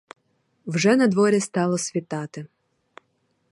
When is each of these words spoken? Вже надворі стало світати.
Вже 0.65 0.95
надворі 0.95 1.39
стало 1.39 1.77
світати. 1.77 2.45